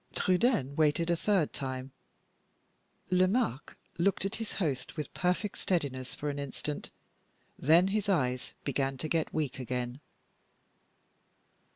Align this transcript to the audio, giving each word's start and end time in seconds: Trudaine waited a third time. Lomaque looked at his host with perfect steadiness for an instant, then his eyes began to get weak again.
Trudaine 0.15 0.75
waited 0.75 1.11
a 1.11 1.15
third 1.15 1.53
time. 1.53 1.91
Lomaque 3.11 3.77
looked 3.99 4.25
at 4.25 4.33
his 4.37 4.53
host 4.53 4.97
with 4.97 5.13
perfect 5.13 5.59
steadiness 5.59 6.15
for 6.15 6.31
an 6.31 6.39
instant, 6.39 6.89
then 7.59 7.89
his 7.89 8.09
eyes 8.09 8.55
began 8.63 8.97
to 8.97 9.07
get 9.07 9.31
weak 9.31 9.59
again. 9.59 9.99